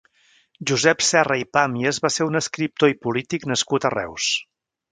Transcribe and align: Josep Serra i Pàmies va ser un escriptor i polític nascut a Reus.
Josep 0.71 1.03
Serra 1.07 1.37
i 1.41 1.45
Pàmies 1.57 2.01
va 2.07 2.11
ser 2.15 2.27
un 2.31 2.41
escriptor 2.41 2.93
i 2.95 2.99
polític 3.07 3.47
nascut 3.53 3.87
a 3.87 3.93
Reus. 3.99 4.35